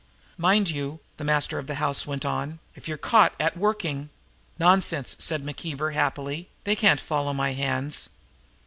"Mind 0.39 0.67
you," 0.67 0.99
the 1.17 1.23
master 1.23 1.59
of 1.59 1.67
the 1.67 1.75
house 1.75 2.07
went 2.07 2.25
on, 2.25 2.57
"if 2.73 2.87
you 2.87 2.95
are 2.95 2.97
caught 2.97 3.33
at 3.39 3.55
working" 3.55 4.09
"Nonsense!" 4.59 5.15
said 5.19 5.45
McKeever 5.45 5.93
happily. 5.93 6.49
"They 6.63 6.75
can't 6.75 6.99
follow 6.99 7.33
my 7.35 7.53
hands." 7.53 8.09